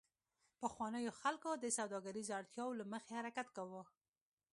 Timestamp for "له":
2.79-2.85